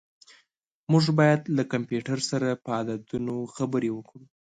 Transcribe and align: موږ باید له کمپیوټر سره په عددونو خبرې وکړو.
موږ 0.91 1.05
باید 1.19 1.41
له 1.57 1.63
کمپیوټر 1.73 2.19
سره 2.31 2.47
په 2.63 2.69
عددونو 2.79 3.35
خبرې 3.55 3.89
وکړو. 3.93 4.25